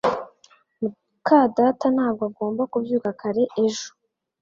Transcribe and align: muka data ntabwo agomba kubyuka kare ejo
muka 0.79 1.37
data 1.57 1.85
ntabwo 1.95 2.21
agomba 2.29 2.61
kubyuka 2.71 3.09
kare 3.21 3.43
ejo 3.65 3.89